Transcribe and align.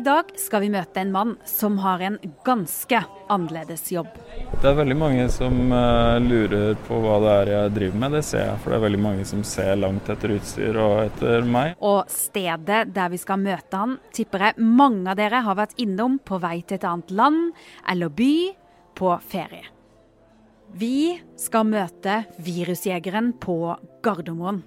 I 0.00 0.02
dag 0.02 0.30
skal 0.40 0.62
vi 0.64 0.70
møte 0.72 1.02
en 1.02 1.10
mann 1.12 1.32
som 1.44 1.74
har 1.84 2.00
en 2.00 2.14
ganske 2.46 3.02
annerledes 3.28 3.82
jobb. 3.92 4.06
Det 4.62 4.70
er 4.70 4.78
veldig 4.78 4.96
mange 4.96 5.26
som 5.28 5.58
uh, 5.74 6.16
lurer 6.24 6.72
på 6.86 7.02
hva 7.02 7.18
det 7.20 7.34
er 7.34 7.50
jeg 7.52 7.74
driver 7.74 8.00
med. 8.00 8.16
Det 8.16 8.22
ser 8.30 8.46
jeg, 8.46 8.54
for 8.62 8.72
det 8.72 8.78
er 8.78 8.84
veldig 8.86 9.02
mange 9.04 9.26
som 9.28 9.42
ser 9.44 9.74
langt 9.76 10.08
etter 10.08 10.32
utstyr 10.38 10.78
og 10.80 10.94
etter 11.02 11.44
meg. 11.44 11.74
Og 11.84 12.08
stedet 12.08 12.80
der 12.96 13.12
vi 13.12 13.20
skal 13.20 13.44
møte 13.44 13.82
han, 13.82 13.98
tipper 14.16 14.46
jeg 14.46 14.70
mange 14.80 15.04
av 15.12 15.20
dere 15.20 15.44
har 15.44 15.60
vært 15.60 15.76
innom 15.84 16.16
på 16.24 16.40
vei 16.40 16.62
til 16.62 16.80
et 16.80 16.88
annet 16.94 17.12
land 17.20 17.52
eller 17.92 18.16
by 18.22 18.32
på 18.96 19.14
ferie. 19.28 19.68
Vi 20.80 21.20
skal 21.36 21.68
møte 21.68 22.22
virusjegeren 22.40 23.34
på 23.36 23.60
Gardermoen. 24.00 24.64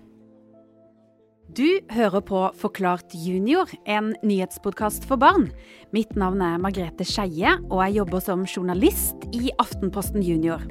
Du 1.53 1.67
hører 1.93 2.23
på 2.25 2.39
Forklart 2.57 3.13
junior, 3.13 3.69
en 3.85 4.15
nyhetspodkast 4.25 5.03
for 5.05 5.21
barn. 5.21 5.51
Mitt 5.93 6.15
navn 6.17 6.41
er 6.41 6.57
Margrethe 6.57 7.05
Skeie, 7.05 7.51
og 7.69 7.83
jeg 7.83 7.99
jobber 7.99 8.23
som 8.25 8.45
journalist 8.49 9.27
i 9.37 9.51
Aftenposten 9.61 10.25
Junior. 10.25 10.63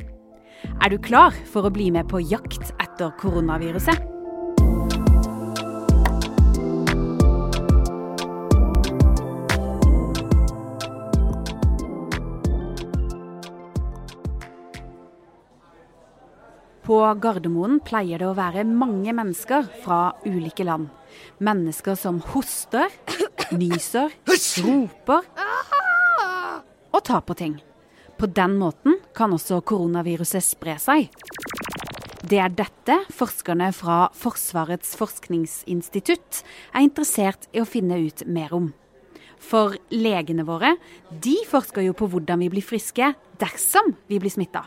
Er 0.82 0.90
du 0.90 0.98
klar 0.98 1.36
for 1.52 1.68
å 1.68 1.70
bli 1.70 1.92
med 1.94 2.10
på 2.10 2.24
jakt 2.26 2.74
etter 2.82 3.14
koronaviruset? 3.22 4.11
På 16.82 16.98
Gardermoen 17.14 17.76
pleier 17.86 18.18
det 18.18 18.26
å 18.26 18.34
være 18.34 18.64
mange 18.66 19.12
mennesker 19.14 19.68
fra 19.84 20.16
ulike 20.26 20.64
land. 20.66 20.88
Mennesker 21.38 21.94
som 21.98 22.18
hoster, 22.32 22.90
nyser, 23.54 24.10
roper 24.64 25.28
og 26.90 27.04
tar 27.06 27.22
på 27.22 27.36
ting. 27.38 27.54
På 28.18 28.26
den 28.26 28.58
måten 28.58 28.98
kan 29.14 29.30
også 29.34 29.60
koronaviruset 29.66 30.42
spre 30.42 30.74
seg. 30.82 31.06
Det 32.26 32.38
er 32.42 32.50
dette 32.54 32.98
forskerne 33.14 33.70
fra 33.74 34.08
Forsvarets 34.18 34.96
forskningsinstitutt 34.98 36.42
er 36.74 36.82
interessert 36.82 37.46
i 37.54 37.62
å 37.62 37.68
finne 37.68 37.98
ut 38.02 38.26
mer 38.26 38.54
om. 38.58 38.70
For 39.42 39.78
legene 39.94 40.46
våre 40.46 40.76
de 41.10 41.38
forsker 41.46 41.86
jo 41.86 41.94
på 41.98 42.10
hvordan 42.10 42.42
vi 42.42 42.52
blir 42.56 42.66
friske 42.66 43.14
dersom 43.42 43.94
vi 44.10 44.22
blir 44.22 44.34
smitta. 44.34 44.66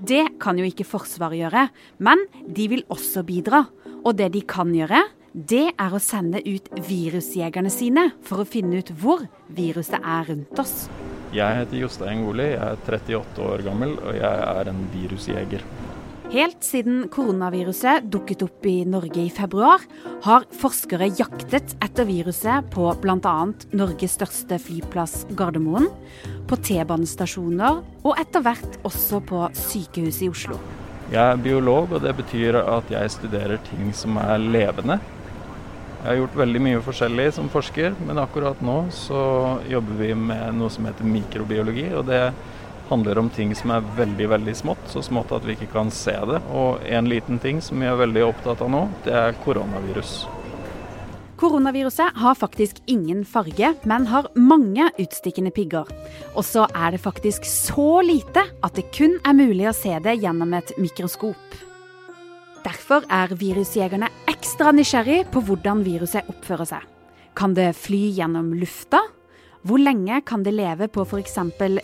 Det 0.00 0.38
kan 0.40 0.56
jo 0.56 0.64
ikke 0.64 0.86
Forsvaret 0.88 1.42
gjøre, 1.42 1.66
men 2.00 2.22
de 2.48 2.68
vil 2.72 2.84
også 2.88 3.22
bidra. 3.26 3.66
Og 4.00 4.16
det 4.16 4.30
de 4.32 4.40
kan 4.48 4.70
gjøre, 4.72 5.02
det 5.30 5.66
er 5.76 5.92
å 5.92 6.00
sende 6.02 6.40
ut 6.42 6.70
virusjegerne 6.88 7.70
sine 7.70 8.06
for 8.26 8.42
å 8.42 8.48
finne 8.48 8.80
ut 8.80 8.90
hvor 8.98 9.26
viruset 9.54 10.00
er 10.00 10.30
rundt 10.32 10.62
oss. 10.62 10.88
Jeg 11.36 11.60
heter 11.60 11.78
Jostein 11.78 12.24
Goli, 12.24 12.48
jeg 12.56 12.64
er 12.64 12.80
38 12.88 13.44
år 13.44 13.62
gammel 13.68 13.94
og 14.00 14.16
jeg 14.16 14.46
er 14.56 14.72
en 14.72 14.80
virusjeger. 14.94 15.66
Helt 16.30 16.62
siden 16.62 17.08
koronaviruset 17.10 18.04
dukket 18.06 18.44
opp 18.46 18.66
i 18.70 18.84
Norge 18.86 19.24
i 19.24 19.30
februar, 19.34 19.82
har 20.22 20.44
forskere 20.54 21.08
jaktet 21.18 21.72
etter 21.82 22.06
viruset 22.06 22.68
på 22.70 22.84
bl.a. 23.02 23.32
Norges 23.74 24.14
største 24.14 24.60
flyplass 24.62 25.24
Gardermoen, 25.34 25.88
på 26.46 26.58
T-banestasjoner 26.68 27.80
og 28.04 28.14
etter 28.22 28.44
hvert 28.46 28.78
også 28.86 29.18
på 29.26 29.48
sykehuset 29.58 30.28
i 30.28 30.30
Oslo. 30.30 30.60
Jeg 31.10 31.24
er 31.24 31.42
biolog, 31.42 31.96
og 31.98 32.06
det 32.06 32.14
betyr 32.20 32.60
at 32.62 32.94
jeg 32.94 33.10
studerer 33.16 33.58
ting 33.66 33.90
som 33.90 34.14
er 34.22 34.38
levende. 34.38 35.00
Jeg 36.00 36.06
har 36.12 36.20
gjort 36.22 36.40
veldig 36.44 36.62
mye 36.62 36.84
forskjellig 36.86 37.26
som 37.40 37.50
forsker, 37.50 37.98
men 38.06 38.22
akkurat 38.22 38.62
nå 38.62 38.84
så 38.94 39.24
jobber 39.68 39.98
vi 39.98 40.14
med 40.14 40.60
noe 40.62 40.70
som 40.70 40.86
heter 40.86 41.10
mikrobiologi. 41.10 41.90
og 41.90 42.06
det 42.06 42.22
handler 42.90 43.20
om 43.22 43.30
ting 43.30 43.54
som 43.56 43.72
er 43.74 43.86
veldig 43.96 44.26
veldig 44.34 44.56
smått, 44.58 44.82
så 44.90 45.02
smått 45.04 45.32
at 45.32 45.46
vi 45.46 45.54
ikke 45.56 45.70
kan 45.72 45.92
se 45.94 46.16
det. 46.28 46.42
Og 46.50 46.82
en 46.84 47.08
liten 47.10 47.40
ting 47.42 47.62
som 47.64 47.80
vi 47.80 47.88
er 47.88 47.98
veldig 47.98 48.26
opptatt 48.32 48.62
av 48.66 48.70
nå, 48.72 48.84
det 49.06 49.14
er 49.16 49.38
koronavirus. 49.44 50.18
Koronaviruset 51.40 52.18
har 52.20 52.34
faktisk 52.36 52.82
ingen 52.90 53.22
farge, 53.24 53.72
men 53.88 54.06
har 54.10 54.28
mange 54.36 54.90
utstikkende 55.00 55.52
pigger. 55.56 55.88
Og 56.34 56.44
så 56.44 56.66
er 56.76 56.92
det 56.92 57.00
faktisk 57.00 57.48
så 57.48 58.02
lite 58.04 58.44
at 58.60 58.76
det 58.76 58.90
kun 58.92 59.16
er 59.24 59.38
mulig 59.38 59.70
å 59.70 59.76
se 59.76 59.94
det 60.04 60.18
gjennom 60.20 60.52
et 60.58 60.74
mikroskop. 60.76 61.56
Derfor 62.60 63.06
er 63.08 63.32
virusjegerne 63.40 64.10
ekstra 64.28 64.74
nysgjerrig 64.76 65.22
på 65.32 65.40
hvordan 65.46 65.80
viruset 65.86 66.28
oppfører 66.28 66.68
seg. 66.74 66.84
Kan 67.32 67.56
det 67.56 67.70
fly 67.78 68.02
gjennom 68.18 68.52
lufta? 68.60 69.00
Hvor 69.60 69.76
lenge 69.76 70.22
kan 70.24 70.40
det 70.40 70.54
leve 70.56 70.86
på 70.88 71.04
f.eks. 71.04 71.34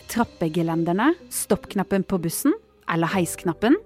trappegelenderne, 0.08 1.10
stoppknappen 1.28 2.06
på 2.08 2.16
bussen, 2.24 2.54
eller 2.88 3.10
heisknappen, 3.12 3.76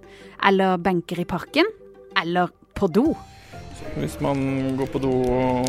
eller 0.46 0.78
benker 0.78 1.18
i 1.18 1.26
parken, 1.26 1.66
eller 2.14 2.52
på 2.78 2.86
do? 2.86 3.08
Hvis 3.96 4.20
man 4.22 4.76
går 4.78 4.92
på 4.92 5.00
do 5.02 5.10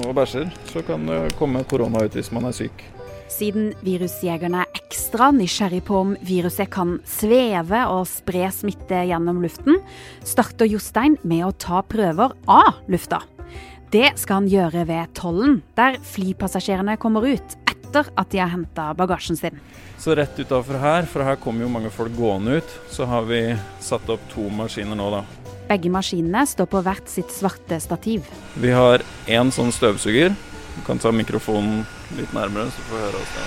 og 0.06 0.14
bæsjer, 0.14 0.52
så 0.70 0.84
kan 0.86 1.08
det 1.10 1.34
komme 1.40 1.64
korona 1.66 2.04
ut 2.06 2.18
hvis 2.20 2.30
man 2.36 2.46
er 2.46 2.54
syk. 2.54 2.84
Siden 3.32 3.72
virusjegerne 3.82 4.68
er 4.68 4.78
ekstra 4.78 5.32
nysgjerrig 5.34 5.82
på 5.88 6.02
om 6.04 6.14
viruset 6.28 6.70
kan 6.70 7.00
sveve 7.08 7.86
og 7.90 8.04
spre 8.12 8.52
smitte 8.54 9.02
gjennom 9.08 9.42
luften, 9.42 9.82
starter 10.22 10.70
Jostein 10.70 11.18
med 11.24 11.48
å 11.48 11.56
ta 11.58 11.82
prøver 11.82 12.36
av 12.46 12.84
lufta. 12.92 13.24
Det 13.92 14.14
skal 14.20 14.44
han 14.44 14.52
gjøre 14.52 14.86
ved 14.88 15.16
tollen, 15.18 15.58
der 15.76 15.98
flypassasjerene 16.14 17.00
kommer 17.02 17.26
ut 17.28 17.58
etter 17.92 18.12
at 18.16 18.32
de 18.32 18.40
har 18.40 18.52
henta 18.52 18.94
bagasjen 18.96 19.38
sin. 19.38 19.60
Så 20.00 20.16
rett 20.16 20.40
utafor 20.40 20.80
her, 20.80 21.06
for 21.06 21.24
her 21.24 21.36
kommer 21.36 21.66
jo 21.66 21.72
mange 21.72 21.92
folk 21.94 22.14
gående 22.16 22.62
ut, 22.62 22.76
så 22.90 23.06
har 23.06 23.28
vi 23.28 23.56
satt 23.80 24.10
opp 24.10 24.22
to 24.32 24.48
maskiner 24.50 24.96
nå, 24.98 25.10
da. 25.12 25.24
Begge 25.70 25.92
maskinene 25.92 26.46
står 26.48 26.68
på 26.72 26.82
hvert 26.84 27.08
sitt 27.08 27.32
svarte 27.32 27.80
stativ. 27.80 28.26
Vi 28.60 28.72
har 28.74 29.04
én 29.28 29.52
sånn 29.54 29.72
støvsuger. 29.72 30.34
Du 30.76 30.82
kan 30.88 31.00
ta 31.00 31.12
mikrofonen 31.12 31.84
litt 32.18 32.32
nærmere, 32.34 32.72
så 32.72 32.80
du 32.80 32.88
får 32.90 33.04
høre 33.06 33.20
hvordan 33.20 33.44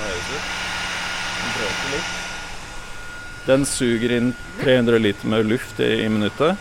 den 1.41 1.57
høres 1.57 1.81
ut. 1.95 2.13
Den, 3.45 3.67
suger 3.69 4.15
inn 4.17 4.31
300 4.63 5.01
liter 5.03 5.29
med 5.29 5.49
luft 5.51 5.81
i, 5.85 5.91
i 6.05 6.09
minuttet. 6.09 6.61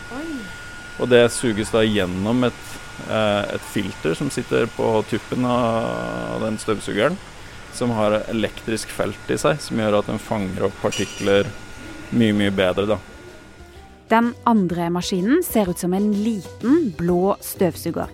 Og 1.00 1.08
det 1.08 1.22
suges 1.32 1.72
da 1.72 1.80
gjennom 1.84 2.44
et, 2.44 2.66
eh, 3.08 3.54
et 3.56 3.70
filter 3.72 4.16
som 4.18 4.28
sitter 4.30 4.68
på 4.76 4.90
tuppen 5.08 5.46
av 5.48 6.44
den 6.44 6.60
støvsugeren 6.60 7.16
som 7.74 7.92
har 7.94 8.22
elektrisk 8.30 8.92
felt 8.94 9.30
i 9.30 9.38
seg, 9.40 9.60
som 9.60 9.80
gjør 9.80 10.00
at 10.00 10.10
den 10.10 10.22
fanger 10.22 10.68
opp 10.68 10.76
partikler 10.82 11.48
mye, 12.14 12.34
mye 12.36 12.54
bedre. 12.54 12.86
da. 12.94 12.98
Den 14.08 14.34
andre 14.46 14.90
maskinen 14.92 15.42
ser 15.42 15.70
ut 15.70 15.80
som 15.80 15.94
en 15.96 16.12
liten, 16.24 16.92
blå 16.98 17.36
støvsuger. 17.42 18.12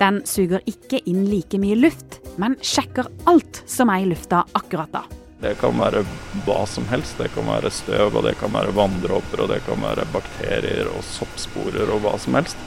Den 0.00 0.22
suger 0.24 0.62
ikke 0.68 1.00
inn 1.10 1.26
like 1.28 1.58
mye 1.60 1.76
luft, 1.76 2.20
men 2.40 2.56
sjekker 2.64 3.08
alt 3.28 3.62
som 3.68 3.90
er 3.92 4.04
i 4.04 4.10
lufta 4.12 4.44
akkurat 4.56 4.92
da. 4.94 5.04
Det 5.40 5.54
kan 5.60 5.76
være 5.80 6.02
hva 6.44 6.62
som 6.68 6.84
helst. 6.90 7.16
Det 7.16 7.30
kan 7.32 7.48
være 7.48 7.72
støv, 7.72 8.16
og 8.16 8.26
det 8.26 8.34
kan 8.40 8.52
være 8.52 8.74
vanndråper, 8.76 9.44
og 9.44 9.48
det 9.52 9.62
kan 9.64 9.80
være 9.80 10.04
bakterier 10.12 10.90
og 10.92 11.00
soppsporer 11.04 11.88
og 11.88 12.04
hva 12.04 12.18
som 12.20 12.36
helst. 12.36 12.60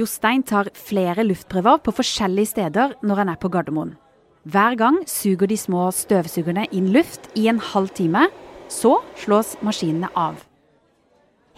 Jostein 0.00 0.40
tar 0.46 0.70
flere 0.72 1.24
luftprøver 1.26 1.80
på 1.84 1.92
forskjellige 1.92 2.54
steder 2.54 2.94
når 3.04 3.20
han 3.20 3.30
er 3.32 3.40
på 3.40 3.50
Gardermoen. 3.52 3.96
Hver 4.48 4.76
gang 4.80 5.02
suger 5.04 5.50
de 5.50 5.58
små 5.60 5.90
støvsugerne 5.92 6.64
inn 6.72 6.88
luft 6.94 7.28
i 7.36 7.50
en 7.52 7.60
halv 7.60 7.92
time. 7.92 8.28
Så 8.70 8.94
slås 9.18 9.56
maskinene 9.66 10.08
av. 10.16 10.38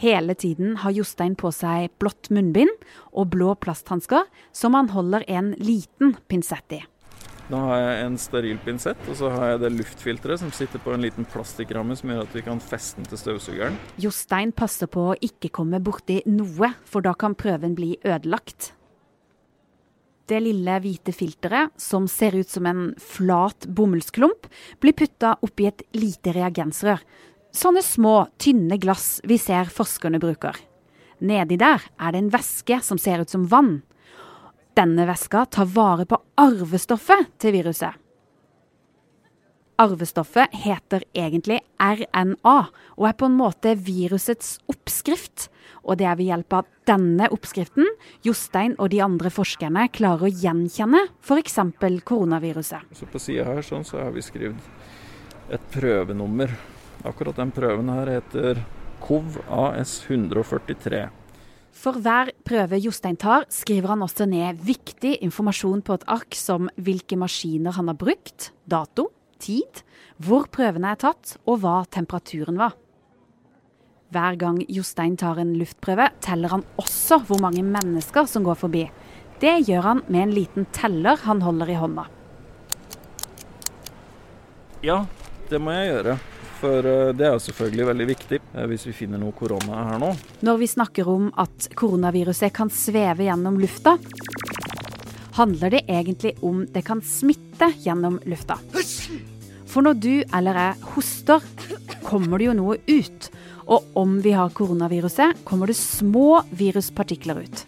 Hele 0.02 0.34
tiden 0.34 0.78
har 0.82 0.94
Jostein 0.96 1.37
på 1.38 1.52
seg 1.55 1.93
blått 2.02 2.32
munnbind 2.34 2.72
og 3.12 3.31
blå 3.37 3.52
plasthansker 3.62 4.26
som 4.50 4.75
han 4.75 4.90
holder 4.90 5.28
en 5.31 5.52
liten 5.61 6.16
pinsett 6.26 6.81
i. 6.81 6.81
Nå 7.52 7.58
har 7.69 7.81
jeg 7.82 8.04
en 8.06 8.14
steril 8.16 8.60
pinsett, 8.64 9.00
og 9.12 9.16
så 9.19 9.28
har 9.34 9.50
jeg 9.50 9.58
det 9.60 9.70
luftfilteret 9.75 10.40
som 10.40 10.52
sitter 10.56 10.81
på 10.81 10.94
en 10.94 11.02
liten 11.04 11.26
plastikkramme 11.28 11.93
som 11.99 12.08
gjør 12.08 12.22
at 12.25 12.37
vi 12.38 12.44
kan 12.46 12.62
feste 12.64 12.96
den 12.96 13.10
til 13.10 13.20
støvsugeren. 13.20 13.76
Jostein 14.00 14.54
passer 14.56 14.88
på 14.88 15.10
å 15.10 15.19
ikke 15.20 15.50
komme 15.52 15.82
borti 15.84 16.22
noe, 16.32 16.70
for 16.88 17.04
da 17.04 17.12
kan 17.12 17.37
prøven 17.37 17.76
bli 17.76 17.99
ødelagt. 18.08 18.70
Det 20.32 20.40
lille 20.40 20.78
hvite 20.81 21.12
filteret, 21.12 21.76
som 21.76 22.08
ser 22.08 22.38
ut 22.40 22.49
som 22.49 22.64
en 22.70 22.82
flat 22.96 23.69
bomullsklump, 23.69 24.49
blir 24.81 24.96
putta 24.96 25.34
oppi 25.44 25.69
et 25.69 25.84
lite 25.93 26.32
reagensrør. 26.32 27.04
Sånne 27.52 27.84
små, 27.84 28.31
tynne 28.40 28.81
glass 28.81 29.19
vi 29.28 29.37
ser 29.37 29.69
forskerne 29.69 30.22
bruker. 30.22 30.56
Nedi 31.20 31.60
der 31.60 31.84
er 32.00 32.14
det 32.14 32.25
en 32.25 32.32
væske 32.32 32.81
som 32.81 32.96
ser 32.96 33.20
ut 33.20 33.31
som 33.31 33.44
vann. 33.44 33.82
Denne 34.72 35.04
væska 35.04 35.44
tar 35.52 35.69
vare 35.69 36.06
på 36.08 36.16
arvestoffet 36.40 37.34
til 37.42 37.52
viruset. 37.58 37.98
Arvestoffet 39.82 40.52
heter 40.62 41.02
egentlig 41.16 41.58
RNA, 41.80 42.56
og 42.96 43.06
er 43.08 43.16
på 43.19 43.28
en 43.28 43.36
måte 43.36 43.74
virusets 43.76 44.58
oppskrift. 44.70 45.48
Og 45.82 45.98
det 45.98 46.06
er 46.06 46.16
ved 46.16 46.28
hjelp 46.30 46.56
av 46.56 46.69
denne 46.88 47.28
oppskriften 47.34 47.88
Jostein 48.24 48.76
og 48.78 48.92
de 48.92 49.00
andre 49.02 49.32
forskerne 49.32 49.88
klarer 49.92 50.28
å 50.28 50.32
gjenkjenne 50.32 51.00
f.eks. 51.25 51.58
koronaviruset. 52.08 52.92
Så 52.96 53.08
På 53.10 53.20
sida 53.20 53.48
her 53.48 53.66
sånn, 53.66 53.84
så 53.84 54.04
har 54.04 54.14
vi 54.14 54.25
skrevet 54.25 55.50
et 55.52 55.64
prøvenummer. 55.75 56.54
Akkurat 57.04 57.36
den 57.36 57.50
prøven 57.52 57.90
her 57.92 58.12
heter 58.20 58.62
KOV 59.02 59.42
AS 59.50 59.98
143. 60.06 61.08
For 61.72 61.96
hver 62.04 62.30
prøve 62.44 62.78
Jostein 62.84 63.16
tar, 63.16 63.46
skriver 63.50 63.94
han 63.94 64.04
også 64.04 64.26
ned 64.28 64.60
viktig 64.62 65.16
informasjon 65.24 65.80
på 65.82 65.96
et 65.96 66.04
ark 66.12 66.36
som 66.36 66.69
hvilke 66.76 67.16
maskiner 67.19 67.74
han 67.78 67.88
har 67.88 67.96
brukt, 67.98 68.50
dato, 68.69 69.08
tid, 69.42 69.80
hvor 70.22 70.46
prøvene 70.52 70.92
er 70.92 71.00
tatt 71.00 71.36
og 71.46 71.62
hva 71.64 71.80
temperaturen 71.90 72.60
var. 72.60 72.76
Hver 74.12 74.36
gang 74.36 74.58
Jostein 74.69 75.16
tar 75.16 75.40
en 75.40 75.54
luftprøve, 75.56 76.10
teller 76.20 76.52
han 76.52 76.66
også 76.76 77.22
hvor 77.24 77.40
mange 77.40 77.64
mennesker 77.64 78.28
som 78.28 78.44
går 78.44 78.60
forbi. 78.60 78.84
Det 79.40 79.54
gjør 79.64 79.88
han 79.88 80.02
med 80.12 80.26
en 80.26 80.34
liten 80.36 80.68
teller 80.76 81.16
han 81.25 81.40
holder 81.42 81.72
i 81.72 81.78
hånda. 81.80 82.04
Ja, 84.84 85.00
det 85.48 85.62
må 85.62 85.72
jeg 85.72 85.88
gjøre. 85.94 86.18
For 86.62 86.87
eh, 86.87 87.11
det 87.17 87.26
er 87.26 87.35
jo 87.35 87.43
selvfølgelig 87.43 87.88
veldig 87.91 88.09
viktig 88.12 88.38
eh, 88.38 88.67
hvis 88.70 88.87
vi 88.91 88.94
finner 89.03 89.20
noe 89.20 89.35
korona 89.35 89.87
her 89.91 90.03
nå. 90.03 90.12
Når 90.47 90.61
vi 90.61 90.70
snakker 90.70 91.09
om 91.11 91.29
at 91.43 91.69
koronaviruset 91.79 92.55
kan 92.55 92.70
sveve 92.70 93.26
gjennom 93.26 93.59
lufta, 93.61 93.97
handler 95.37 95.75
det 95.75 95.85
egentlig 95.91 96.37
om 96.44 96.62
det 96.70 96.85
kan 96.87 97.03
smitte 97.03 97.73
gjennom 97.82 98.20
lufta. 98.29 98.61
For 99.67 99.82
når 99.82 100.00
du 100.05 100.14
eller 100.37 100.59
jeg 100.61 100.91
hoster, 100.94 101.44
kommer 102.05 102.38
det 102.38 102.50
jo 102.50 102.56
noe 102.59 102.79
ut. 102.87 103.31
Og 103.73 103.94
om 103.97 104.19
vi 104.23 104.35
har 104.37 104.53
koronaviruset, 104.53 105.43
kommer 105.49 105.70
det 105.70 105.79
små 105.79 106.43
viruspartikler 106.50 107.43
ut. 107.47 107.64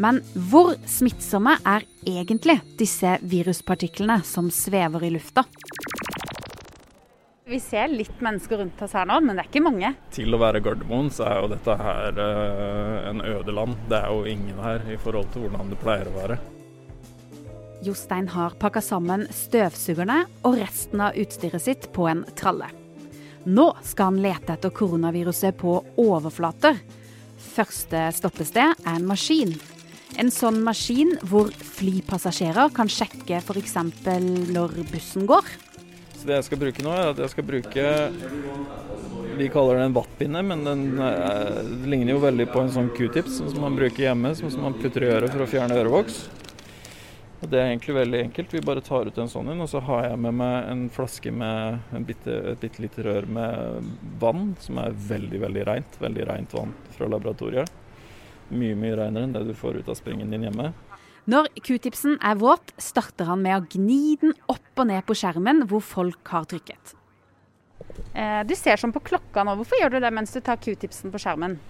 Men 0.00 0.22
hvor 0.48 0.76
smittsomme 0.88 1.58
er 1.68 1.84
egentlig 2.08 2.60
disse 2.78 3.18
viruspartiklene 3.28 4.22
som 4.24 4.48
svever 4.54 5.04
i 5.04 5.12
lufta? 5.18 5.44
Vi 7.44 7.58
ser 7.60 7.90
litt 7.90 8.20
mennesker 8.22 8.60
rundt 8.60 8.82
oss 8.84 8.92
her 8.94 9.06
nå, 9.08 9.16
men 9.20 9.34
det 9.34 9.42
er 9.42 9.48
ikke 9.50 9.64
mange. 9.64 9.88
Til 10.14 10.30
å 10.30 10.38
være 10.38 10.60
Gardermoen 10.62 11.08
så 11.10 11.24
er 11.26 11.40
jo 11.42 11.48
dette 11.50 11.74
her 11.80 12.20
eh, 12.22 12.98
en 13.10 13.22
øde 13.26 13.54
land. 13.56 13.74
Det 13.90 13.98
er 13.98 14.12
jo 14.14 14.22
ingen 14.30 14.60
her 14.62 14.84
i 14.86 14.98
forhold 15.00 15.32
til 15.34 15.48
hvordan 15.48 15.72
det 15.72 15.78
pleier 15.82 16.06
å 16.06 16.14
være. 16.20 16.36
Jostein 17.82 18.28
har 18.30 18.54
pakka 18.62 18.78
sammen 18.86 19.26
støvsugerne 19.34 20.20
og 20.46 20.54
resten 20.60 21.02
av 21.02 21.18
utstyret 21.18 21.64
sitt 21.64 21.88
på 21.96 22.06
en 22.12 22.22
tralle. 22.38 22.70
Nå 23.42 23.72
skal 23.82 24.12
han 24.12 24.22
lete 24.22 24.54
etter 24.54 24.70
koronaviruset 24.70 25.58
på 25.58 25.80
overflater. 25.98 26.78
Første 27.42 28.04
stoppested 28.14 28.86
er 28.86 28.94
en 28.94 29.08
maskin. 29.08 29.56
En 30.20 30.30
sånn 30.30 30.62
maskin 30.62 31.16
hvor 31.26 31.50
flypassasjerer 31.50 32.70
kan 32.76 32.86
sjekke 32.86 33.42
f.eks. 33.42 33.76
når 34.54 34.78
bussen 34.92 35.26
går. 35.26 35.50
Så 36.22 36.28
det 36.28 36.36
jeg 36.36 36.44
skal 36.46 36.58
bruke 36.60 36.82
nå, 36.86 36.90
er 36.94 37.08
at 37.10 37.18
jeg 37.18 37.30
skal 37.32 37.46
bruke 37.48 37.84
Vi 39.40 39.48
kaller 39.50 39.80
det 39.80 39.86
en 39.88 39.96
vattpinne, 39.96 40.42
men 40.46 40.60
den 40.62 40.84
er, 41.02 41.56
ligner 41.82 42.14
jo 42.14 42.20
veldig 42.22 42.46
på 42.52 42.62
en 42.62 42.70
sånn 42.70 42.92
q-tips 42.94 43.40
som 43.40 43.58
man 43.64 43.74
bruker 43.74 44.04
hjemme, 44.04 44.30
som 44.38 44.52
man 44.62 44.76
putter 44.78 45.02
i 45.02 45.08
øret 45.16 45.34
for 45.34 45.42
å 45.42 45.48
fjerne 45.50 45.80
ørevoks. 45.80 46.20
Og 47.40 47.50
Det 47.50 47.58
er 47.58 47.72
egentlig 47.72 47.96
veldig 47.96 48.20
enkelt. 48.28 48.54
Vi 48.54 48.62
bare 48.62 48.84
tar 48.86 49.10
ut 49.10 49.18
en 49.18 49.32
sånn 49.32 49.50
en, 49.50 49.64
og 49.64 49.72
så 49.72 49.82
har 49.82 50.12
jeg 50.12 50.22
med 50.28 50.38
meg 50.44 50.70
en 50.70 50.86
flaske 50.94 51.34
med 51.34 51.90
en 51.90 52.06
bitte, 52.06 52.38
et 52.52 52.62
bitte 52.62 52.86
lite 52.86 53.02
rør 53.02 53.26
med 53.26 53.90
vann, 54.22 54.52
som 54.62 54.78
er 54.78 54.94
veldig, 54.94 55.42
veldig 55.48 55.66
rent. 55.72 55.98
Veldig 56.06 56.28
rent 56.30 56.54
vann 56.54 56.76
fra 56.94 57.10
laboratoriet. 57.10 57.74
Mye, 58.54 58.78
mye 58.78 58.94
renere 59.00 59.26
enn 59.26 59.34
det 59.34 59.42
du 59.48 59.56
får 59.58 59.82
ut 59.82 59.90
av 59.90 59.98
springen 59.98 60.30
din 60.30 60.46
hjemme. 60.46 60.70
Når 61.30 61.46
q-tipsen 61.62 62.16
er 62.18 62.38
våt, 62.40 62.72
starter 62.82 63.28
han 63.28 63.44
med 63.44 63.54
å 63.54 63.66
gni 63.70 64.16
den 64.18 64.32
opp 64.50 64.80
og 64.82 64.88
ned 64.88 65.04
på 65.06 65.14
skjermen 65.14 65.62
hvor 65.70 65.84
folk 65.86 66.32
har 66.34 66.48
trykket. 66.50 66.96
Eh, 68.14 68.40
du 68.48 68.56
ser 68.58 68.80
sånn 68.80 68.94
på 68.94 69.04
klokka 69.12 69.44
nå. 69.46 69.54
Hvorfor 69.60 69.78
gjør 69.78 69.94
du 69.94 70.00
det 70.02 70.10
mens 70.14 70.34
du 70.34 70.40
tar 70.42 70.58
q-tipsen 70.58 71.14
på 71.14 71.20
skjermen? 71.22 71.60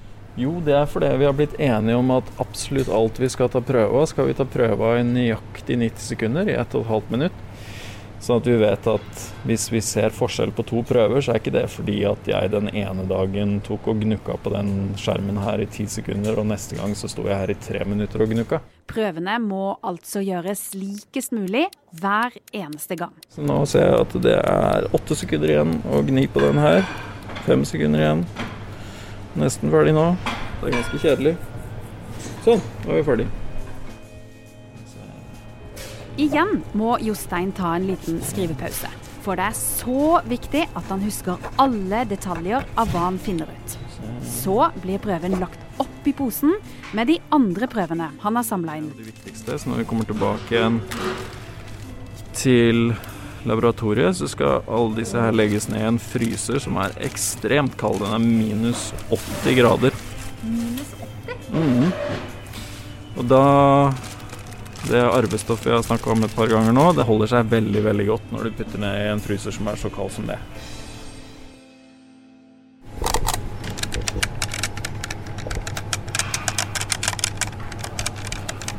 Jo, 0.41 0.55
det 0.65 0.73
er 0.73 0.89
fordi 0.89 1.11
vi 1.21 1.27
har 1.29 1.37
blitt 1.37 1.59
enige 1.61 1.99
om 2.01 2.15
at 2.15 2.29
absolutt 2.41 2.89
alt 2.89 3.21
vi 3.21 3.29
skal 3.29 3.51
ta 3.53 3.61
prøve 3.61 4.01
av, 4.01 4.09
skal 4.09 4.31
vi 4.31 4.37
ta 4.39 4.47
prøve 4.49 4.89
av 4.89 5.03
i 5.03 5.05
nøyaktig 5.05 5.77
90 5.77 6.07
sekunder, 6.15 6.49
i 6.49 6.57
1 6.57 6.73
12 6.73 7.13
minutt. 7.13 7.43
Sånn 8.23 8.39
at 8.39 8.47
vi 8.47 8.55
vet 8.61 8.85
at 8.87 9.23
hvis 9.49 9.65
vi 9.73 9.81
ser 9.83 10.13
forskjell 10.15 10.53
på 10.55 10.63
to 10.69 10.85
prøver, 10.87 11.19
så 11.19 11.33
er 11.33 11.41
ikke 11.41 11.55
det 11.57 11.65
fordi 11.73 11.97
at 12.07 12.29
jeg 12.31 12.53
den 12.53 12.69
ene 12.71 13.03
dagen 13.11 13.57
tok 13.67 13.89
og 13.91 14.05
gnukka 14.05 14.37
på 14.45 14.53
den 14.55 14.71
skjermen 15.01 15.41
her 15.43 15.59
i 15.59 15.67
ti 15.67 15.89
sekunder, 15.91 16.39
og 16.39 16.47
neste 16.53 16.79
gang 16.79 16.95
så 16.95 17.11
sto 17.11 17.27
jeg 17.27 17.41
her 17.41 17.51
i 17.51 17.59
tre 17.59 17.83
minutter 17.89 18.23
og 18.23 18.31
gnukka. 18.31 18.63
Prøvene 18.93 19.35
må 19.43 19.73
altså 19.83 20.23
gjøres 20.23 20.69
likest 20.79 21.35
mulig 21.35 21.65
hver 21.99 22.39
eneste 22.55 23.01
gang. 23.03 23.19
Så 23.35 23.43
nå 23.43 23.59
ser 23.67 23.89
jeg 23.89 24.01
at 24.07 24.17
det 24.29 24.39
er 24.39 24.91
åtte 24.95 25.19
sekunder 25.19 25.57
igjen 25.57 25.77
å 25.91 26.07
gni 26.07 26.29
på 26.31 26.47
den 26.47 26.63
her. 26.63 26.87
Fem 27.43 27.67
sekunder 27.67 28.07
igjen. 28.07 28.27
Nesten 29.43 29.75
ferdig 29.75 29.99
nå. 29.99 30.13
Det 30.61 30.71
er 30.71 30.79
ganske 30.79 31.07
kjedelig. 31.09 31.39
Sånn, 32.47 32.63
nå 32.85 32.93
er 32.93 33.01
vi 33.01 33.09
ferdig. 33.11 33.33
Igjen 36.21 36.59
må 36.77 36.99
Jostein 37.01 37.55
ta 37.57 37.71
en 37.79 37.87
liten 37.89 38.19
skrivepause. 38.21 38.91
For 39.25 39.39
det 39.39 39.47
er 39.49 39.57
så 39.57 40.19
viktig 40.29 40.67
at 40.77 40.91
han 40.91 41.01
husker 41.07 41.41
alle 41.63 42.03
detaljer 42.11 42.67
av 42.77 42.91
hva 42.93 43.07
han 43.07 43.17
finner 43.23 43.49
ut. 43.49 43.77
Så 44.27 44.59
blir 44.83 45.01
prøven 45.01 45.39
lagt 45.41 45.81
opp 45.81 46.11
i 46.11 46.13
posen 46.13 46.53
med 46.93 47.09
de 47.09 47.17
andre 47.33 47.69
prøvene 47.71 48.11
han 48.21 48.37
har 48.37 48.45
samla 48.45 48.77
inn. 48.81 48.91
Det 48.99 49.09
viktigste, 49.09 49.57
så 49.57 49.73
når 49.73 49.83
vi 49.83 49.89
kommer 49.89 50.11
tilbake 50.11 50.53
igjen 50.53 50.83
til 52.37 52.93
laboratoriet, 53.49 54.19
så 54.19 54.29
skal 54.29 54.67
alle 54.69 55.01
disse 55.01 55.17
her 55.17 55.33
legges 55.33 55.71
ned 55.73 55.81
i 55.81 55.91
en 55.95 56.03
fryser 56.03 56.61
som 56.63 56.77
er 56.83 56.93
ekstremt 57.09 57.79
kald. 57.81 58.03
Den 58.05 58.19
er 58.19 58.27
minus 58.27 58.91
80 59.09 59.61
grader. 59.63 59.97
Minus 60.45 60.93
80? 61.01 61.53
Mm. 61.57 61.93
Og 63.17 63.29
da 63.33 63.47
det 64.89 65.01
arvestoffet 65.07 65.71
jeg 65.71 65.79
har 65.79 65.85
snakka 65.87 66.13
om 66.13 66.25
et 66.27 66.35
par 66.37 66.51
ganger 66.51 66.75
nå, 66.75 66.89
det 66.97 67.07
holder 67.07 67.31
seg 67.31 67.51
veldig 67.53 67.83
veldig 67.85 68.07
godt 68.09 68.31
når 68.35 68.49
du 68.49 68.57
putter 68.59 68.83
ned 68.83 68.99
i 68.99 69.11
en 69.13 69.23
fryser 69.23 69.55
som 69.55 69.71
er 69.71 69.79
så 69.79 69.91
kald 69.95 70.11
som 70.15 70.27
det. 70.31 70.39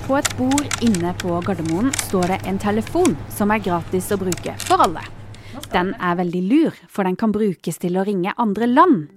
På 0.04 0.18
et 0.20 0.34
bord 0.36 0.84
inne 0.84 1.14
på 1.22 1.40
Gardermoen 1.48 1.94
står 2.04 2.34
det 2.34 2.40
en 2.52 2.60
telefon 2.60 3.16
som 3.32 3.54
er 3.56 3.64
gratis 3.64 4.12
å 4.12 4.20
bruke 4.20 4.54
for 4.62 4.84
alle. 4.84 5.02
Den 5.72 5.94
er 5.96 6.18
veldig 6.20 6.42
lur, 6.50 6.76
for 6.92 7.08
den 7.08 7.16
kan 7.18 7.32
brukes 7.34 7.80
til 7.82 7.96
å 7.98 8.04
ringe 8.06 8.36
andre 8.38 8.68
land. 8.68 9.08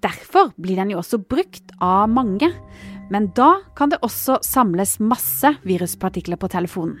Derfor 0.00 0.52
blir 0.56 0.78
den 0.78 0.94
jo 0.94 1.00
også 1.02 1.18
brukt 1.18 1.74
av 1.82 2.06
mange. 2.08 2.52
Men 3.10 3.30
da 3.36 3.58
kan 3.76 3.92
det 3.92 4.00
også 4.04 4.38
samles 4.44 4.98
masse 5.00 5.54
viruspartikler 5.64 6.36
på 6.40 6.50
telefonen. 6.52 6.98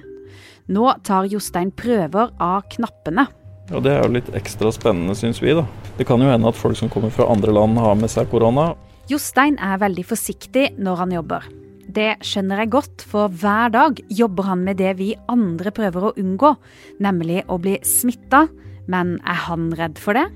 Nå 0.68 0.90
tar 1.04 1.28
Jostein 1.28 1.70
prøver 1.72 2.32
av 2.40 2.66
knappene. 2.72 3.26
Og 3.72 3.82
Det 3.84 3.92
er 3.92 4.02
jo 4.04 4.16
litt 4.16 4.28
ekstra 4.36 4.72
spennende, 4.72 5.14
syns 5.16 5.40
vi. 5.42 5.52
da. 5.52 5.64
Det 5.96 6.06
kan 6.06 6.20
jo 6.20 6.28
hende 6.30 6.48
at 6.48 6.56
folk 6.56 6.76
som 6.76 6.88
kommer 6.88 7.10
fra 7.10 7.28
andre 7.28 7.52
land 7.52 7.78
har 7.78 7.94
med 7.94 8.08
seg 8.08 8.28
korona. 8.30 8.74
Jostein 9.08 9.58
er 9.58 9.80
veldig 9.80 10.04
forsiktig 10.04 10.78
når 10.78 10.96
han 10.96 11.12
jobber. 11.12 11.44
Det 11.88 12.18
skjønner 12.20 12.60
jeg 12.60 12.70
godt, 12.70 13.04
for 13.08 13.32
hver 13.32 13.72
dag 13.72 14.00
jobber 14.12 14.44
han 14.50 14.64
med 14.64 14.76
det 14.76 14.96
vi 14.98 15.14
andre 15.28 15.72
prøver 15.72 16.10
å 16.10 16.14
unngå, 16.20 16.54
nemlig 17.00 17.44
å 17.48 17.56
bli 17.56 17.78
smitta. 17.80 18.46
Men 18.88 19.16
er 19.24 19.40
han 19.48 19.72
redd 19.76 19.96
for 20.00 20.16
det? 20.16 20.26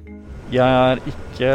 Jeg 0.52 0.64
er 0.64 1.00
ikke 1.08 1.52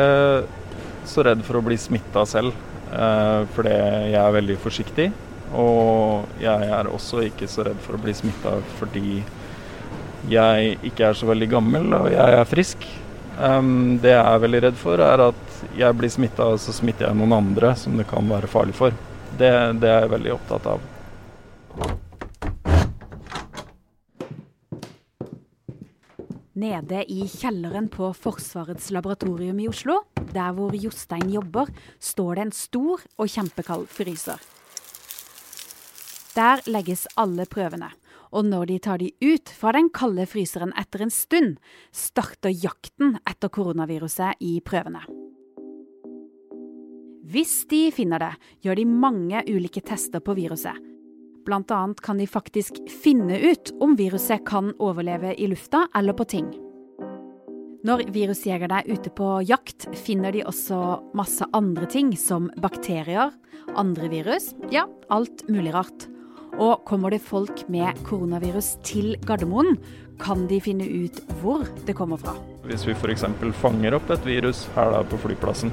så 1.10 1.26
redd 1.26 1.42
for 1.46 1.58
å 1.58 1.66
bli 1.66 1.78
smitta 1.78 2.26
selv. 2.30 2.54
Eh, 2.94 3.42
fordi 3.56 3.74
jeg 3.74 4.20
er 4.22 4.36
veldig 4.38 4.58
forsiktig. 4.64 5.08
Og 5.56 6.28
jeg 6.44 6.70
er 6.78 6.90
også 6.92 7.24
ikke 7.28 7.48
så 7.52 7.66
redd 7.68 7.80
for 7.84 7.96
å 7.96 8.02
bli 8.04 8.14
smitta 8.16 8.58
fordi 8.80 9.22
jeg 10.28 10.74
ikke 10.90 11.08
er 11.08 11.16
så 11.16 11.30
veldig 11.30 11.48
gammel 11.48 11.94
og 11.96 12.10
jeg 12.12 12.40
er 12.40 12.50
frisk. 12.50 12.88
det 14.02 14.12
jeg 14.12 14.26
er 14.26 14.42
veldig 14.44 14.62
redd 14.66 14.76
for, 14.76 15.00
er 15.00 15.30
at 15.30 15.62
jeg 15.78 15.96
blir 15.96 16.10
smitta 16.12 16.50
og 16.52 16.60
så 16.60 16.74
smitter 16.74 17.08
jeg 17.08 17.16
noen 17.16 17.38
andre 17.38 17.76
som 17.80 17.96
det 17.96 18.08
kan 18.10 18.28
være 18.28 18.50
farlig 18.52 18.76
for. 18.76 18.92
Det, 19.38 19.52
det 19.80 19.88
er 19.88 20.04
jeg 20.04 20.14
veldig 20.18 20.34
opptatt 20.36 20.68
av. 20.74 20.84
Nede 26.58 27.04
i 27.14 27.28
kjelleren 27.30 27.86
på 27.94 28.10
Forsvarets 28.18 28.90
laboratorium 28.90 29.60
i 29.62 29.68
Oslo, 29.70 30.00
der 30.34 30.54
hvor 30.58 30.76
Jostein 30.76 31.30
jobber, 31.34 31.72
står 32.00 32.36
det 32.36 32.46
en 32.46 32.56
stor 32.56 33.04
og 33.18 33.32
kjempekald 33.32 33.88
fryser. 33.92 34.42
Der 36.38 36.62
legges 36.70 37.08
alle 37.18 37.48
prøvene, 37.50 37.90
og 38.30 38.46
når 38.46 38.68
de 38.70 38.80
tar 38.84 39.00
de 39.02 39.12
ut 39.24 39.50
fra 39.50 39.72
den 39.74 39.90
kalde 39.90 40.28
fryseren 40.30 40.74
etter 40.78 41.02
en 41.02 41.14
stund, 41.14 41.56
starter 41.92 42.54
jakten 42.54 43.16
etter 43.24 43.50
koronaviruset 43.50 44.38
i 44.44 44.60
prøvene. 44.62 45.02
Hvis 47.28 47.66
de 47.68 47.88
finner 47.92 48.22
det, 48.24 48.36
gjør 48.64 48.80
de 48.80 48.86
mange 48.88 49.42
ulike 49.50 49.82
tester 49.84 50.24
på 50.24 50.38
viruset. 50.38 50.78
Blant 51.48 51.72
annet 51.72 52.00
kan 52.04 52.20
de 52.20 52.28
faktisk 52.28 52.80
finne 53.02 53.40
ut 53.40 53.74
om 53.84 53.98
viruset 54.00 54.46
kan 54.48 54.72
overleve 54.84 55.34
i 55.36 55.50
lufta 55.52 55.88
eller 55.96 56.16
på 56.16 56.28
ting. 56.28 56.48
Når 57.88 58.02
virusjegerne 58.12 58.82
er 58.82 58.88
ute 58.90 59.12
på 59.16 59.26
jakt, 59.48 59.86
finner 59.96 60.34
de 60.36 60.42
også 60.44 60.76
masse 61.16 61.46
andre 61.56 61.88
ting, 61.88 62.10
som 62.20 62.50
bakterier, 62.60 63.32
andre 63.80 64.10
virus, 64.12 64.50
ja, 64.74 64.84
alt 65.14 65.46
mulig 65.48 65.72
rart. 65.72 66.08
Og 66.58 66.82
kommer 66.90 67.14
det 67.14 67.22
folk 67.24 67.64
med 67.72 68.02
koronavirus 68.04 68.74
til 68.84 69.14
Gardermoen, 69.24 69.78
kan 70.20 70.44
de 70.50 70.60
finne 70.60 70.84
ut 70.84 71.22
hvor 71.40 71.64
det 71.88 71.96
kommer 71.96 72.20
fra. 72.20 72.34
Hvis 72.68 72.84
vi 72.90 72.98
f.eks. 72.98 73.24
fanger 73.62 73.96
opp 73.96 74.12
et 74.12 74.28
virus 74.28 74.66
her 74.76 74.92
da 74.92 75.06
på 75.08 75.22
flyplassen, 75.24 75.72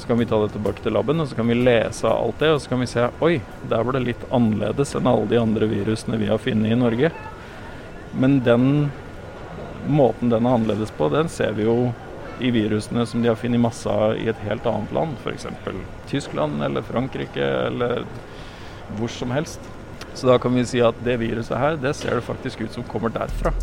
så 0.00 0.08
kan 0.08 0.22
vi 0.22 0.30
ta 0.30 0.40
det 0.40 0.54
tilbake 0.54 0.80
til 0.80 0.96
laben 0.96 1.20
og 1.20 1.28
så 1.28 1.36
kan 1.36 1.52
vi 1.52 1.58
lese 1.58 2.08
alt 2.08 2.40
det, 2.40 2.54
og 2.54 2.62
så 2.64 2.72
kan 2.72 2.80
vi 2.80 2.88
se 2.94 3.10
oi, 3.20 3.34
der 3.68 3.84
var 3.84 3.98
det 3.98 4.06
litt 4.06 4.24
annerledes 4.32 4.96
enn 4.96 5.10
alle 5.10 5.28
de 5.28 5.42
andre 5.42 5.68
virusene 5.68 6.16
vi 6.22 6.32
har 6.32 6.40
funnet 6.40 6.72
i 6.72 6.80
Norge. 6.80 7.12
Men 8.16 8.40
den 8.46 8.68
måten 9.88 10.30
den 10.30 10.46
er 10.46 10.56
annerledes 10.56 10.90
på, 10.96 11.08
den 11.12 11.28
ser 11.28 11.52
vi 11.56 11.66
jo 11.66 11.92
i 12.42 12.50
virusene 12.50 13.06
som 13.06 13.22
de 13.22 13.30
har 13.30 13.38
funnet 13.38 13.60
masse 13.62 13.90
av 13.90 14.16
i 14.18 14.28
et 14.30 14.40
helt 14.46 14.66
annet 14.66 14.92
land, 14.94 15.18
f.eks. 15.22 15.46
Tyskland 16.10 16.62
eller 16.64 16.82
Frankrike 16.82 17.44
eller 17.68 18.06
hvor 18.98 19.12
som 19.12 19.30
helst. 19.30 19.60
Så 20.14 20.26
da 20.28 20.38
kan 20.38 20.54
vi 20.54 20.64
si 20.66 20.82
at 20.84 20.98
det 21.04 21.20
viruset 21.22 21.56
her, 21.58 21.78
det 21.80 21.94
ser 21.96 22.18
det 22.18 22.26
faktisk 22.26 22.60
ut 22.60 22.72
som 22.72 22.84
kommer 22.88 23.12
derfra. 23.14 23.54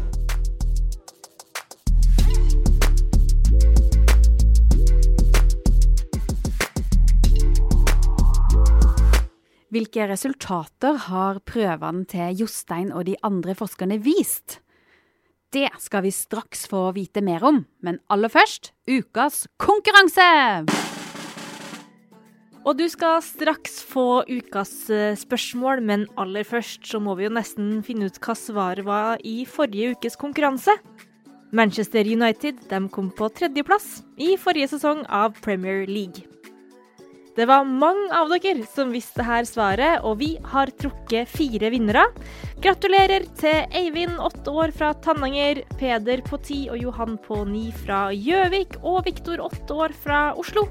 Hvilke 9.69 10.07
resultater 10.09 10.95
har 11.05 11.37
prøvene 11.45 12.07
til 12.09 12.41
Jostein 12.41 12.89
og 12.89 13.05
de 13.05 13.13
andre 13.21 13.53
forskerne 13.53 13.99
vist? 14.01 14.57
Det 15.49 15.69
skal 15.81 16.03
vi 16.05 16.11
straks 16.13 16.67
få 16.69 16.91
vite 16.93 17.23
mer 17.25 17.41
om, 17.41 17.63
men 17.81 17.95
aller 18.13 18.29
først 18.29 18.69
ukas 18.85 19.47
konkurranse! 19.57 20.27
Og 22.67 22.75
du 22.77 22.83
skal 22.91 23.17
straks 23.25 23.79
få 23.81 24.21
ukas 24.29 24.73
eh, 24.93 25.17
spørsmål, 25.17 25.81
men 25.81 26.05
aller 26.21 26.45
først 26.45 26.85
så 26.85 27.01
må 27.01 27.15
vi 27.17 27.25
jo 27.25 27.33
nesten 27.33 27.79
finne 27.87 28.11
ut 28.11 28.21
hva 28.21 28.35
svaret 28.37 28.85
var 28.85 29.23
i 29.25 29.41
forrige 29.49 29.95
ukes 29.95 30.19
konkurranse. 30.21 30.75
Manchester 31.49 32.05
United 32.05 32.67
kom 32.93 33.09
på 33.09 33.31
tredjeplass 33.33 34.03
i 34.21 34.35
forrige 34.37 34.69
sesong 34.75 35.01
av 35.09 35.39
Premier 35.41 35.87
League. 35.89 36.38
Det 37.39 37.45
var 37.47 37.63
mange 37.63 38.09
av 38.11 38.27
dere 38.33 38.65
som 38.67 38.89
visste 38.91 39.23
her 39.23 39.45
svaret, 39.47 40.01
og 40.03 40.17
vi 40.19 40.33
har 40.51 40.67
trukket 40.75 41.29
fire 41.31 41.69
vinnere. 41.71 42.01
Gratulerer 42.59 43.23
til 43.39 43.61
Eivind, 43.79 44.17
åtte 44.19 44.51
år 44.51 44.73
fra 44.75 44.89
Tananger, 45.05 45.61
Peder 45.79 46.19
på 46.27 46.35
ti 46.43 46.57
og 46.67 46.81
Johan 46.83 47.15
på 47.23 47.37
ni 47.47 47.69
fra 47.71 48.09
Gjøvik, 48.11 48.75
og 48.83 49.05
Viktor, 49.07 49.39
åtte 49.45 49.77
år 49.85 49.95
fra 50.03 50.17
Oslo. 50.35 50.65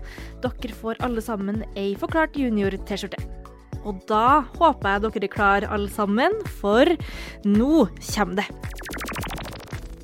Dere 0.45 0.77
får 0.83 1.01
alle 1.09 1.25
sammen 1.25 1.65
ei 1.73 1.95
Forklart 1.97 2.37
junior-T-skjorte. 2.37 3.25
Og 3.89 4.05
da 4.11 4.43
håper 4.59 4.91
jeg 4.93 5.05
dere 5.07 5.25
er 5.25 5.35
klar 5.39 5.69
alle 5.73 5.89
sammen, 5.89 6.37
for 6.61 6.93
nå 7.49 7.89
kommer 8.11 8.43
det. 8.43 8.49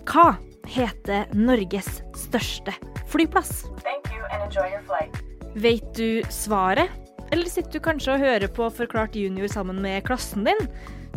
Hva 0.08 0.30
heter 0.64 1.28
Norges 1.36 2.00
største 2.24 2.72
flyplass? 3.12 3.66
Thank 3.84 4.08
you 4.16 4.24
and 4.32 4.40
enjoy 4.48 4.72
your 4.72 4.80
flight. 4.88 5.23
Vet 5.54 5.94
du 5.94 6.22
svaret? 6.34 6.90
Eller 7.32 7.46
sitter 7.46 7.72
du 7.72 7.80
kanskje 7.82 8.12
og 8.14 8.20
hører 8.22 8.48
på 8.50 8.70
Forklart 8.74 9.16
junior 9.18 9.48
sammen 9.50 9.82
med 9.82 10.04
klassen 10.06 10.44
din? 10.46 10.68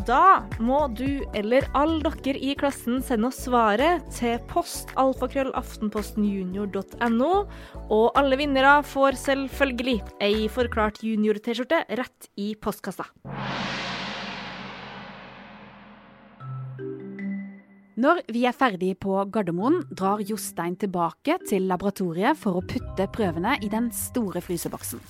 Da 0.06 0.44
må 0.62 0.88
du 0.94 1.25
eller 1.36 1.65
alle 1.75 2.12
dere 2.22 2.38
i 2.38 2.53
klassen 2.58 3.01
sende 3.03 3.27
oss 3.32 3.46
svaret 3.48 4.01
til 4.13 4.39
postalfakrøllaftenpostenjunior.no. 4.51 7.48
Og 7.89 8.12
alle 8.13 8.38
vinnere 8.38 8.84
får 8.86 9.12
selvfølgelig 9.25 10.01
ei 10.22 10.48
Forklart 10.53 11.01
junior-T-skjorte 11.01 11.86
rett 11.98 12.29
i 12.38 12.53
postkassa. 12.62 13.10
Når 17.98 18.20
vi 18.30 18.44
er 18.46 18.54
ferdig 18.54 18.92
på 19.01 19.16
Gardermoen, 19.34 19.80
drar 19.89 20.20
Jostein 20.22 20.75
tilbake 20.77 21.39
til 21.50 21.63
laboratoriet 21.66 22.38
for 22.38 22.60
å 22.60 22.62
putte 22.62 23.08
prøvene 23.10 23.56
i 23.66 23.72
den 23.74 23.88
store 23.89 24.44
fryseboksen. 24.46 25.01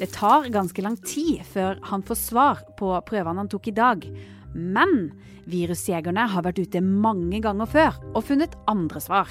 Det 0.00 0.08
tar 0.16 0.48
ganske 0.48 0.86
lang 0.86 0.96
tid 1.04 1.44
før 1.52 1.76
han 1.90 2.06
får 2.08 2.16
svar 2.16 2.64
på 2.80 2.94
prøvene 3.04 3.44
han 3.44 3.52
tok 3.52 3.68
i 3.68 3.76
dag. 3.76 4.08
Men 4.56 5.10
virusjegerne 5.52 6.24
har 6.32 6.48
vært 6.48 6.64
ute 6.64 6.80
mange 6.80 7.44
ganger 7.44 7.68
før 7.68 8.00
og 8.14 8.24
funnet 8.24 8.56
andre 8.72 9.04
svar. 9.04 9.28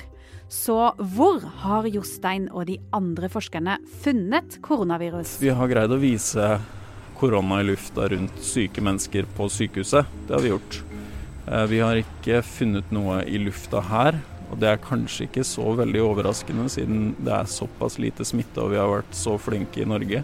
Så 0.54 0.92
hvor 1.16 1.42
har 1.66 1.90
Jostein 1.90 2.46
og 2.54 2.70
de 2.70 2.78
andre 2.94 3.26
forskerne 3.34 3.82
funnet 4.06 4.62
koronavirus? 4.62 5.40
Vi 5.42 5.50
har 5.50 5.74
greid 5.74 5.98
å 5.98 5.98
vise 5.98 6.60
korona 7.20 7.60
i 7.62 7.68
lufta 7.68 8.08
rundt 8.08 8.40
syke 8.44 8.82
mennesker 8.82 9.28
på 9.36 9.50
sykehuset. 9.52 10.06
Det 10.28 10.34
har 10.34 10.42
vi 10.42 10.54
gjort. 10.54 10.84
Eh, 11.48 11.66
vi 11.72 11.80
har 11.80 12.00
ikke 12.00 12.42
funnet 12.46 12.92
noe 12.96 13.22
i 13.28 13.40
lufta 13.42 13.82
her, 13.90 14.20
og 14.50 14.60
det 14.62 14.70
er 14.72 14.84
kanskje 14.84 15.28
ikke 15.28 15.46
så 15.48 15.66
veldig 15.78 16.02
overraskende 16.06 16.70
siden 16.72 17.12
det 17.20 17.34
er 17.36 17.50
såpass 17.50 18.00
lite 18.02 18.26
smitte 18.26 18.64
og 18.64 18.72
vi 18.74 18.80
har 18.82 18.90
vært 18.90 19.18
så 19.18 19.36
flinke 19.42 19.84
i 19.84 19.90
Norge. 19.90 20.24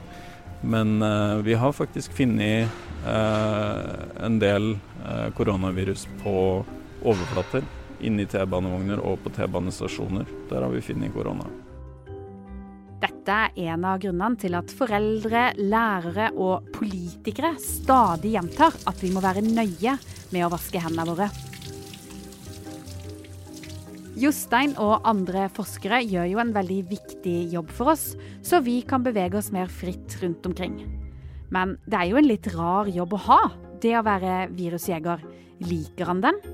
Men 0.65 0.95
uh, 1.03 1.43
vi 1.45 1.53
har 1.53 1.75
faktisk 1.77 2.15
funnet 2.17 2.71
uh, 3.05 3.91
en 4.25 4.39
del 4.41 4.73
koronavirus 5.37 6.07
på 6.23 6.33
overflater. 7.05 7.67
Inni 8.01 8.25
T-banevogner 8.25 9.03
og 9.05 9.21
på 9.21 9.35
T-banestasjoner. 9.35 10.25
Der 10.49 10.65
har 10.65 10.73
vi 10.73 10.81
funnet 10.81 11.13
korona. 11.13 11.45
Dette 13.25 13.57
er 13.57 13.71
en 13.73 13.85
av 13.89 13.97
grunnene 13.97 14.37
til 14.37 14.53
at 14.53 14.69
foreldre, 14.77 15.47
lærere 15.57 16.27
og 16.37 16.67
politikere 16.75 17.55
stadig 17.57 18.35
gjentar 18.35 18.75
at 18.85 18.99
vi 19.01 19.09
må 19.09 19.23
være 19.23 19.41
nøye 19.41 19.95
med 20.29 20.43
å 20.45 20.49
vaske 20.53 20.77
hendene 20.83 21.07
våre. 21.09 21.25
Jostein 24.21 24.75
og 24.77 25.09
andre 25.09 25.47
forskere 25.57 26.03
gjør 26.05 26.29
jo 26.35 26.43
en 26.43 26.53
veldig 26.53 26.77
viktig 26.91 27.35
jobb 27.55 27.73
for 27.73 27.95
oss, 27.95 28.11
så 28.45 28.61
vi 28.61 28.83
kan 28.85 29.01
bevege 29.01 29.41
oss 29.41 29.49
mer 29.55 29.73
fritt 29.73 30.19
rundt 30.21 30.45
omkring. 30.45 30.77
Men 31.49 31.79
det 31.89 31.97
er 31.97 32.11
jo 32.11 32.21
en 32.21 32.29
litt 32.29 32.51
rar 32.53 32.93
jobb 32.93 33.17
å 33.17 33.23
ha, 33.25 33.39
det 33.81 33.97
å 33.97 34.05
være 34.05 34.51
virusjeger. 34.53 35.25
Liker 35.65 36.13
han 36.13 36.21
den? 36.21 36.45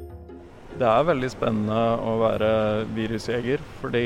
Det 0.82 0.88
er 0.90 1.04
veldig 1.06 1.28
spennende 1.30 1.82
å 2.10 2.16
være 2.18 2.48
virusjeger, 2.96 3.62
fordi 3.84 4.06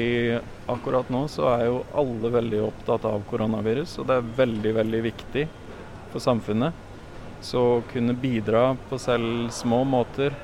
akkurat 0.67 1.08
nå 1.13 1.22
så 1.32 1.46
er 1.53 1.62
jo 1.70 1.77
alle 1.96 2.32
veldig 2.34 2.58
opptatt 2.65 3.05
av 3.08 3.22
koronavirus, 3.29 3.94
og 4.01 4.10
det 4.10 4.17
er 4.17 4.34
veldig, 4.41 4.74
veldig 4.75 5.00
viktig 5.05 5.46
for 6.12 6.20
samfunnet. 6.25 6.75
Så 7.39 7.62
å 7.77 7.84
kunne 7.94 8.12
bidra 8.20 8.74
på 8.89 9.00
selv 9.00 9.53
små 9.55 9.86
måter 9.88 10.36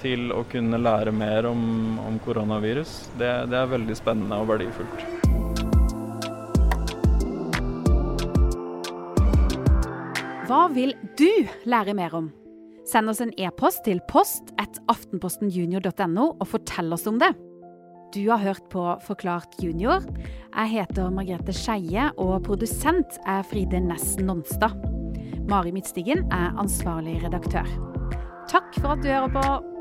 til 0.00 0.32
å 0.34 0.40
kunne 0.50 0.80
lære 0.82 1.12
mer 1.14 1.46
om, 1.52 1.60
om 2.02 2.18
koronavirus, 2.24 2.96
det, 3.20 3.30
det 3.52 3.60
er 3.60 3.70
veldig 3.70 3.96
spennende 4.00 4.40
og 4.42 4.50
verdifullt. 4.50 5.04
Hva 10.50 10.64
vil 10.74 10.96
du 11.14 11.30
lære 11.70 11.94
mer 11.94 12.18
om? 12.18 12.26
Send 12.86 13.10
oss 13.10 13.20
en 13.20 13.34
e-post 13.34 13.82
til 13.86 13.98
post 14.06 14.52
at 14.62 14.78
aftenpostenjunior.no 14.92 16.26
og 16.36 16.46
fortell 16.46 16.94
oss 16.94 17.06
om 17.10 17.18
det. 17.18 17.32
Du 18.14 18.22
har 18.30 18.38
hørt 18.38 18.68
på 18.70 18.84
Forklart 19.02 19.58
junior. 19.60 20.06
Jeg 20.54 20.70
heter 20.70 21.10
Margrethe 21.10 21.52
Skeie, 21.52 22.08
og 22.16 22.46
produsent 22.46 23.18
er 23.26 23.42
Fride 23.50 23.82
Næss 23.82 24.16
Nonstad. 24.22 24.78
Mari 25.50 25.74
Midtstigen 25.74 26.24
er 26.32 26.54
ansvarlig 26.62 27.18
redaktør. 27.26 27.66
Takk 28.48 28.70
for 28.78 28.94
at 28.94 29.02
du 29.02 29.10
hører 29.10 29.34
på. 29.34 29.75